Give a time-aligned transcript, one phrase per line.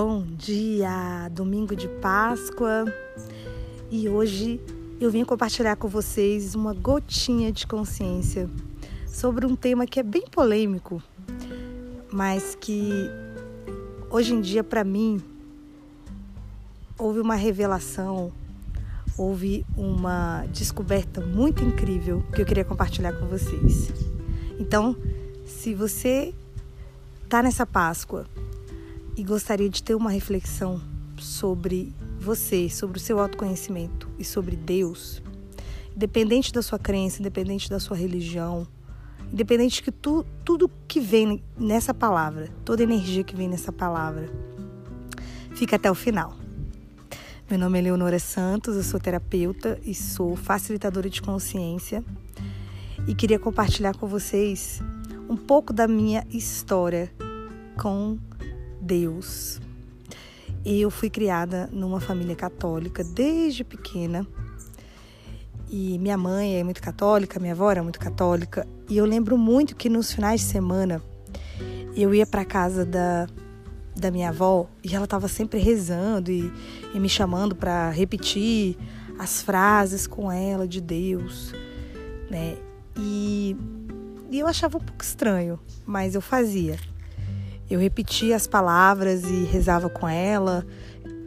[0.00, 2.84] Bom dia, domingo de Páscoa.
[3.90, 4.60] E hoje
[5.00, 8.48] eu vim compartilhar com vocês uma gotinha de consciência
[9.08, 11.02] sobre um tema que é bem polêmico,
[12.12, 13.10] mas que
[14.08, 15.20] hoje em dia para mim
[16.96, 18.30] houve uma revelação,
[19.16, 23.90] houve uma descoberta muito incrível que eu queria compartilhar com vocês.
[24.60, 24.96] Então,
[25.44, 26.32] se você
[27.28, 28.26] tá nessa Páscoa
[29.18, 30.80] e gostaria de ter uma reflexão
[31.18, 35.20] sobre você, sobre o seu autoconhecimento e sobre Deus,
[35.94, 38.64] independente da sua crença, independente da sua religião,
[39.32, 44.30] independente que tu, tudo que vem nessa palavra, toda energia que vem nessa palavra,
[45.50, 46.36] fica até o final.
[47.50, 52.04] Meu nome é Leonora Santos, eu sou terapeuta e sou facilitadora de consciência
[53.04, 54.80] e queria compartilhar com vocês
[55.28, 57.12] um pouco da minha história
[57.76, 58.16] com
[58.88, 59.60] Deus.
[60.64, 64.26] Eu fui criada numa família católica desde pequena.
[65.70, 68.66] E minha mãe é muito católica, minha avó era muito católica.
[68.88, 71.02] E eu lembro muito que nos finais de semana
[71.94, 73.28] eu ia para casa da,
[73.94, 76.50] da minha avó e ela estava sempre rezando e,
[76.94, 78.78] e me chamando para repetir
[79.18, 81.52] as frases com ela de Deus,
[82.30, 82.56] né?
[82.96, 83.54] E,
[84.30, 86.78] e eu achava um pouco estranho, mas eu fazia.
[87.70, 90.66] Eu repetia as palavras e rezava com ela.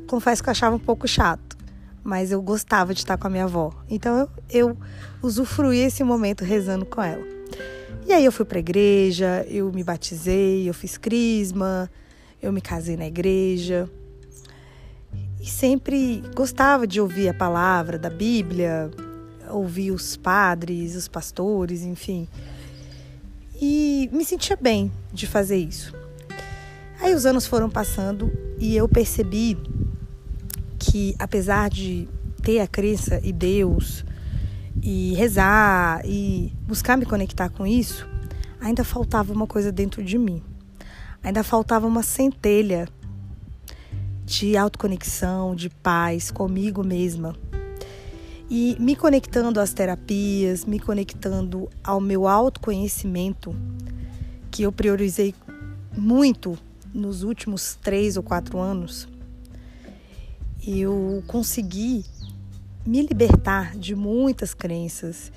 [0.07, 1.55] Confesso que eu achava um pouco chato,
[2.03, 3.71] mas eu gostava de estar com a minha avó.
[3.89, 4.77] Então eu, eu
[5.21, 7.23] usufruí esse momento rezando com ela.
[8.07, 11.89] E aí eu fui para a igreja, eu me batizei, eu fiz crisma,
[12.41, 13.87] eu me casei na igreja.
[15.39, 18.89] E sempre gostava de ouvir a palavra da Bíblia,
[19.49, 22.27] ouvir os padres, os pastores, enfim.
[23.61, 26.00] E me sentia bem de fazer isso.
[27.01, 29.57] Aí os anos foram passando e eu percebi
[30.77, 32.07] que apesar de
[32.43, 34.05] ter a crença em Deus
[34.83, 38.07] e rezar e buscar me conectar com isso,
[38.59, 40.43] ainda faltava uma coisa dentro de mim.
[41.23, 42.87] Ainda faltava uma centelha
[44.23, 47.35] de autoconexão, de paz comigo mesma.
[48.47, 53.55] E me conectando às terapias, me conectando ao meu autoconhecimento,
[54.51, 55.33] que eu priorizei
[55.97, 56.57] muito
[56.93, 59.07] nos últimos três ou quatro anos,
[60.65, 62.05] eu consegui
[62.85, 65.31] me libertar de muitas crenças,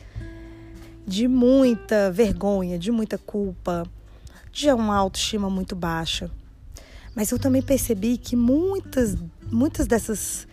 [1.06, 3.84] de muita vergonha, de muita culpa,
[4.50, 6.31] de uma autoestima muito baixa.
[7.15, 9.16] Mas eu também percebi que muitas,
[9.50, 10.48] muitas dessas,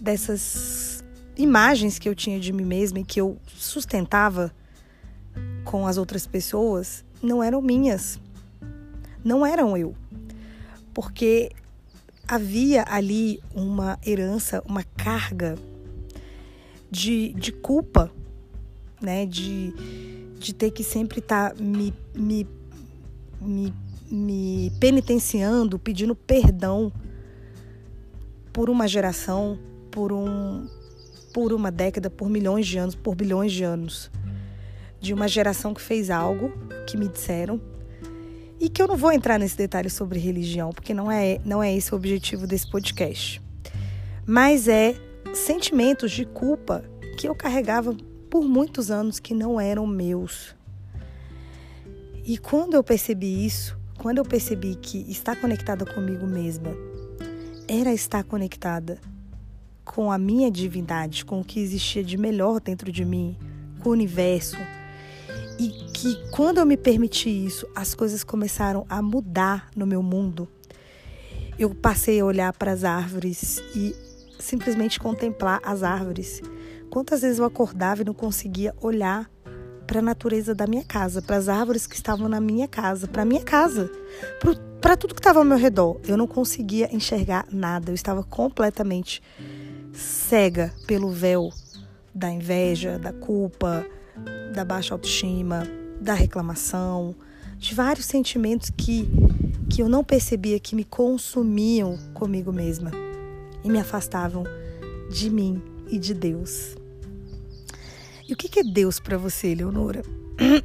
[0.00, 1.04] dessas
[1.36, 4.52] imagens que eu tinha de mim mesma e que eu sustentava
[5.64, 8.20] com as outras pessoas não eram minhas
[9.24, 9.96] não eram eu.
[10.92, 11.50] Porque
[12.28, 15.56] havia ali uma herança, uma carga
[16.90, 18.10] de, de culpa,
[19.00, 19.26] né?
[19.26, 19.72] De,
[20.38, 22.46] de ter que sempre estar tá me, me,
[23.40, 23.74] me,
[24.10, 26.92] me penitenciando, pedindo perdão
[28.52, 29.58] por uma geração,
[29.90, 30.68] por, um,
[31.32, 34.10] por uma década, por milhões de anos, por bilhões de anos.
[35.00, 36.52] De uma geração que fez algo
[36.86, 37.60] que me disseram
[38.64, 41.76] e que eu não vou entrar nesse detalhe sobre religião, porque não é, não é
[41.76, 43.42] esse o objetivo desse podcast.
[44.26, 44.94] Mas é
[45.34, 46.82] sentimentos de culpa
[47.18, 47.94] que eu carregava
[48.30, 50.56] por muitos anos que não eram meus.
[52.24, 56.74] E quando eu percebi isso, quando eu percebi que estar conectada comigo mesma
[57.68, 58.98] era estar conectada
[59.84, 63.36] com a minha divindade, com o que existia de melhor dentro de mim,
[63.80, 64.56] com o universo,
[65.58, 70.48] e que quando eu me permiti isso, as coisas começaram a mudar no meu mundo.
[71.58, 73.94] Eu passei a olhar para as árvores e
[74.38, 76.42] simplesmente contemplar as árvores.
[76.90, 79.30] Quantas vezes eu acordava e não conseguia olhar
[79.86, 83.24] para a natureza da minha casa, para as árvores que estavam na minha casa, para
[83.24, 83.90] minha casa,
[84.80, 86.00] para tudo que estava ao meu redor.
[86.06, 89.22] Eu não conseguia enxergar nada, eu estava completamente
[89.92, 91.50] cega pelo véu
[92.14, 93.86] da inveja, da culpa,
[94.54, 95.64] da baixa autoestima,
[96.00, 97.14] da reclamação,
[97.58, 99.08] de vários sentimentos que,
[99.70, 102.90] que eu não percebia que me consumiam comigo mesma
[103.62, 104.44] e me afastavam
[105.10, 106.76] de mim e de Deus.
[108.28, 110.02] E o que é Deus para você, Leonora?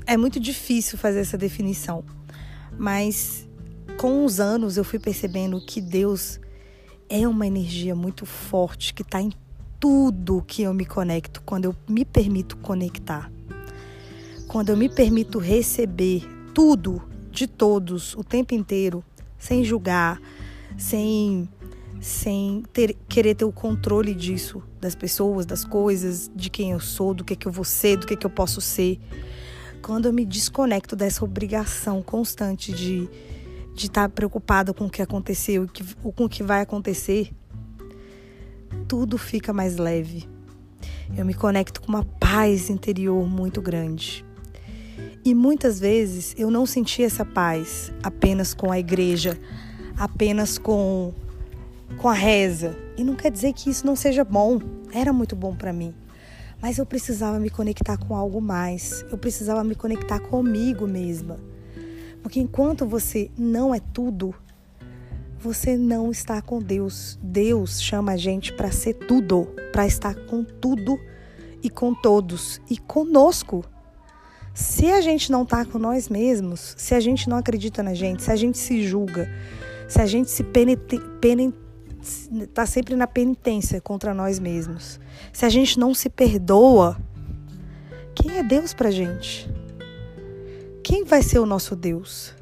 [0.06, 2.04] É muito difícil fazer essa definição,
[2.78, 3.48] mas
[3.98, 6.40] com os anos eu fui percebendo que Deus
[7.08, 9.32] é uma energia muito forte que está em
[9.80, 13.32] tudo que eu me conecto, quando eu me permito conectar
[14.50, 16.24] quando eu me permito receber
[16.54, 17.02] tudo
[17.32, 19.04] de todos o tempo inteiro,
[19.38, 20.20] sem julgar,
[20.76, 21.48] sem
[22.02, 27.14] sem ter, querer ter o controle disso, das pessoas, das coisas, de quem eu sou,
[27.14, 28.98] do que, que eu vou ser, do que, que eu posso ser.
[29.82, 33.10] Quando eu me desconecto dessa obrigação constante de
[33.80, 37.32] de estar preocupado com o que aconteceu e com o que vai acontecer,
[38.90, 40.28] tudo fica mais leve.
[41.16, 44.26] Eu me conecto com uma paz interior muito grande.
[45.30, 49.40] E muitas vezes eu não senti essa paz apenas com a igreja,
[49.96, 51.14] apenas com
[52.00, 52.76] com a reza.
[52.98, 54.60] E não quer dizer que isso não seja bom.
[54.92, 55.94] Era muito bom para mim.
[56.60, 59.06] Mas eu precisava me conectar com algo mais.
[59.12, 61.38] Eu precisava me conectar comigo mesma.
[62.24, 64.34] Porque enquanto você não é tudo,
[65.38, 67.20] você não está com Deus.
[67.22, 71.00] Deus chama a gente para ser tudo, para estar com tudo
[71.62, 73.64] e com todos e conosco.
[74.54, 78.24] Se a gente não está com nós mesmos, se a gente não acredita na gente,
[78.24, 79.30] se a gente se julga,
[79.88, 81.00] se a gente se penetra,
[82.42, 85.00] está sempre na penitência contra nós mesmos.
[85.32, 86.98] Se a gente não se perdoa,
[88.16, 89.50] quem é Deus para gente?
[90.84, 92.36] Quem vai ser o nosso Deus?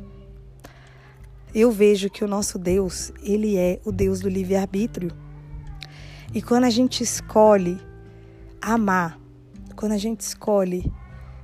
[1.53, 5.11] Eu vejo que o nosso Deus, ele é o Deus do livre-arbítrio.
[6.33, 7.79] E quando a gente escolhe
[8.61, 9.19] amar,
[9.75, 10.91] quando a gente escolhe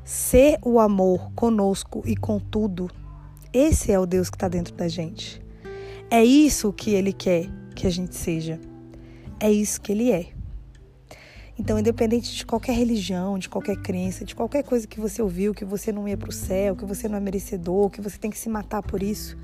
[0.04, 2.90] ser o amor conosco e com tudo,
[3.52, 5.42] esse é o Deus que está dentro da gente.
[6.10, 8.60] É isso que ele quer que a gente seja.
[9.40, 10.28] É isso que ele é.
[11.58, 15.64] Então, independente de qualquer religião, de qualquer crença, de qualquer coisa que você ouviu, que
[15.64, 18.38] você não ia para o céu, que você não é merecedor, que você tem que
[18.38, 19.38] se matar por isso,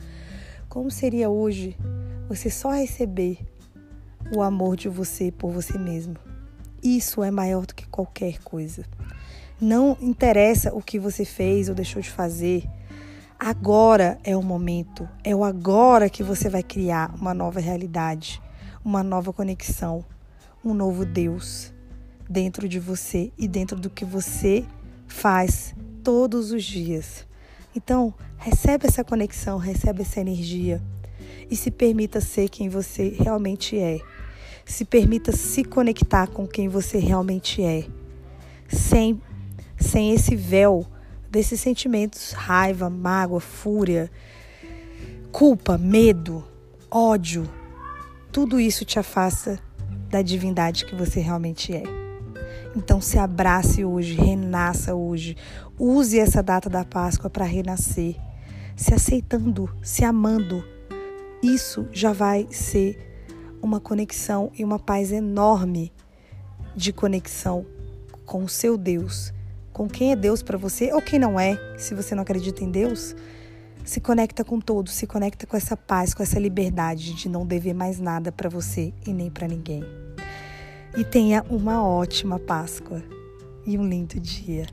[0.68, 1.78] como seria hoje
[2.28, 3.40] você só receber
[4.36, 6.16] o amor de você por você mesmo?
[6.82, 8.86] Isso é maior do que qualquer coisa.
[9.62, 12.64] Não interessa o que você fez ou deixou de fazer.
[13.38, 18.42] Agora é o momento, é o agora que você vai criar uma nova realidade,
[18.84, 20.04] uma nova conexão,
[20.64, 21.74] um novo Deus
[22.30, 24.66] dentro de você e dentro do que você
[25.08, 25.74] faz
[26.04, 27.26] todos os dias.
[27.76, 30.82] Então, recebe essa conexão, recebe essa energia
[31.50, 34.00] e se permita ser quem você realmente é.
[34.66, 37.88] Se permita se conectar com quem você realmente é,
[38.68, 39.20] sem,
[39.80, 40.86] sem esse véu
[41.30, 44.12] desses sentimentos, raiva, mágoa, fúria,
[45.31, 46.44] culpa, medo,
[46.90, 47.50] ódio,
[48.31, 49.60] tudo isso te afasta
[50.10, 51.84] da divindade que você realmente é.
[52.76, 55.36] Então se abrace hoje, renasça hoje.
[55.78, 58.16] Use essa data da Páscoa para renascer,
[58.75, 60.64] se aceitando, se amando.
[61.42, 63.10] Isso já vai ser
[63.62, 65.92] uma conexão e uma paz enorme
[66.75, 67.66] de conexão
[68.25, 69.34] com o seu Deus
[69.80, 72.70] com quem é Deus para você ou quem não é, se você não acredita em
[72.70, 73.16] Deus,
[73.86, 77.74] se conecta com todos, se conecta com essa paz, com essa liberdade de não dever
[77.74, 79.81] mais nada para você e nem para ninguém.
[80.98, 83.02] E tenha uma ótima Páscoa
[83.66, 84.66] e um lindo dia.